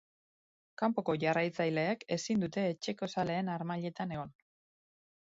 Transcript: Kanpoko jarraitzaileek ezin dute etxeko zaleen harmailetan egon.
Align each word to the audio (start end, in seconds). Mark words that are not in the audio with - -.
Kanpoko 0.81 1.13
jarraitzaileek 1.23 2.05
ezin 2.15 2.41
dute 2.45 2.63
etxeko 2.69 3.09
zaleen 3.17 3.51
harmailetan 3.57 4.15
egon. 4.17 4.33